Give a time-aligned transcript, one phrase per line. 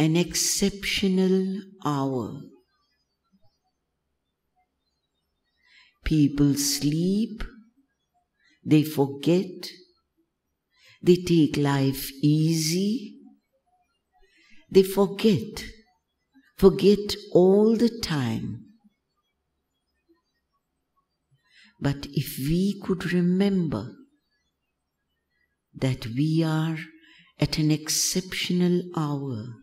[0.00, 2.40] an exceptional hour.
[6.02, 7.44] People sleep,
[8.64, 9.68] they forget,
[11.02, 13.18] they take life easy,
[14.70, 15.66] they forget,
[16.56, 18.64] forget all the time.
[21.78, 23.92] But if we could remember
[25.74, 26.78] that we are
[27.38, 29.56] at an exceptional hour,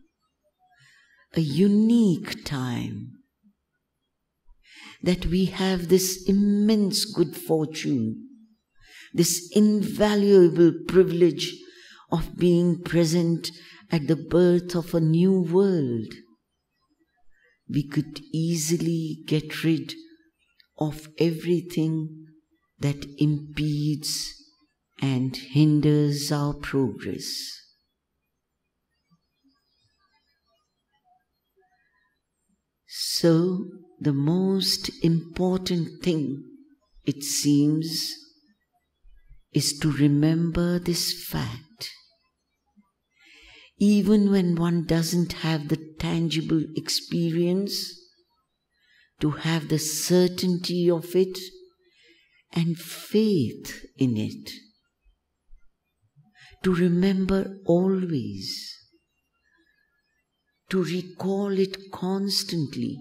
[1.38, 3.12] a unique time,
[5.04, 8.28] that we have this immense good fortune,
[9.14, 11.54] this invaluable privilege
[12.12, 13.52] of being present
[13.92, 16.14] at the birth of a new world,
[17.70, 19.94] we could easily get rid
[20.80, 22.26] of everything
[22.80, 24.34] that impedes
[25.02, 27.67] and hinders our progress.
[33.20, 33.66] So,
[34.00, 36.44] the most important thing,
[37.04, 38.14] it seems,
[39.52, 41.90] is to remember this fact.
[43.80, 47.92] Even when one doesn't have the tangible experience,
[49.20, 51.40] to have the certainty of it
[52.54, 54.52] and faith in it.
[56.64, 58.77] To remember always,
[60.70, 62.98] to recall it constantly,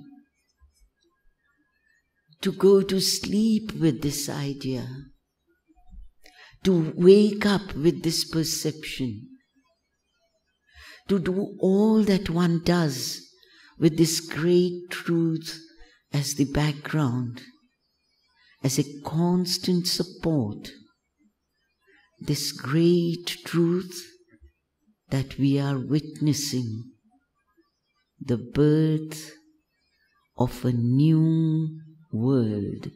[2.40, 4.86] to go to sleep with this idea,
[6.62, 9.28] to wake up with this perception,
[11.08, 13.20] to do all that one does
[13.78, 15.60] with this great truth
[16.12, 17.42] as the background,
[18.62, 20.70] as a constant support,
[22.20, 24.06] this great truth
[25.10, 26.92] that we are witnessing
[28.26, 29.32] the birth
[30.36, 31.78] of a new
[32.12, 32.90] world.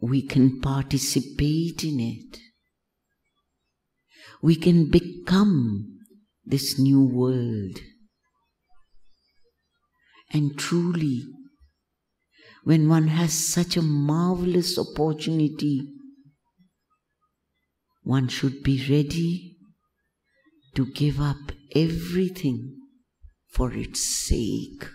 [0.00, 2.38] We can participate in it.
[4.40, 5.98] We can become
[6.44, 7.80] this new world.
[10.32, 11.24] And truly,
[12.64, 15.92] when one has such a marvelous opportunity,
[18.02, 19.56] one should be ready
[20.74, 22.76] to give up everything
[23.48, 24.86] for its sake.